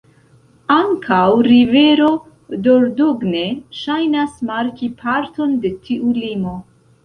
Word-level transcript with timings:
Ankaŭ 0.75 1.19
rivero 1.47 2.07
Dordogne 2.69 3.45
ŝajnas 3.83 4.43
marki 4.51 4.93
parton 5.07 5.57
de 5.67 5.77
tiu 5.87 6.21
limo. 6.21 6.61